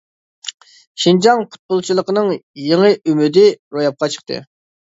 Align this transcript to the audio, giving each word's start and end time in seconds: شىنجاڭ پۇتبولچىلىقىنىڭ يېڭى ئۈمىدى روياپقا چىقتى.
شىنجاڭ 1.03 1.43
پۇتبولچىلىقىنىڭ 1.51 2.33
يېڭى 2.71 2.91
ئۈمىدى 2.99 3.47
روياپقا 3.79 4.13
چىقتى. 4.19 4.45